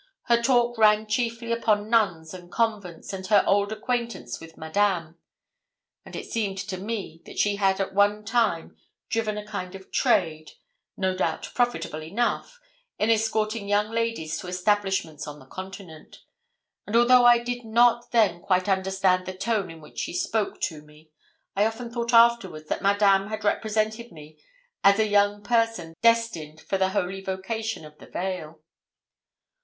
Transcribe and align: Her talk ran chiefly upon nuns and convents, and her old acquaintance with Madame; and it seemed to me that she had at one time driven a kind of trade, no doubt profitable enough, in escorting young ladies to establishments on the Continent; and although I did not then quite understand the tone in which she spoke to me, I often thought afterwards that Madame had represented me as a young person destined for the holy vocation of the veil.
Her 0.23 0.41
talk 0.41 0.79
ran 0.79 1.05
chiefly 1.05 1.51
upon 1.51 1.87
nuns 1.91 2.33
and 2.33 2.51
convents, 2.51 3.13
and 3.13 3.27
her 3.27 3.43
old 3.45 3.71
acquaintance 3.71 4.39
with 4.39 4.57
Madame; 4.57 5.19
and 6.03 6.15
it 6.15 6.25
seemed 6.25 6.57
to 6.57 6.77
me 6.79 7.21
that 7.27 7.37
she 7.37 7.57
had 7.57 7.79
at 7.79 7.93
one 7.93 8.25
time 8.25 8.75
driven 9.09 9.37
a 9.37 9.45
kind 9.45 9.75
of 9.75 9.91
trade, 9.91 10.53
no 10.97 11.15
doubt 11.15 11.51
profitable 11.53 12.01
enough, 12.01 12.59
in 12.97 13.11
escorting 13.11 13.67
young 13.67 13.91
ladies 13.91 14.39
to 14.39 14.47
establishments 14.47 15.27
on 15.27 15.37
the 15.37 15.45
Continent; 15.45 16.23
and 16.87 16.95
although 16.95 17.25
I 17.25 17.37
did 17.37 17.63
not 17.63 18.09
then 18.09 18.41
quite 18.41 18.67
understand 18.67 19.27
the 19.27 19.37
tone 19.37 19.69
in 19.69 19.81
which 19.81 19.99
she 19.99 20.13
spoke 20.15 20.59
to 20.61 20.81
me, 20.81 21.11
I 21.55 21.67
often 21.67 21.91
thought 21.93 22.11
afterwards 22.11 22.69
that 22.69 22.81
Madame 22.81 23.27
had 23.27 23.43
represented 23.43 24.11
me 24.11 24.39
as 24.83 24.97
a 24.97 25.05
young 25.05 25.43
person 25.43 25.93
destined 26.01 26.59
for 26.59 26.79
the 26.79 26.89
holy 26.89 27.21
vocation 27.21 27.85
of 27.85 27.99
the 27.99 28.07
veil. 28.07 28.61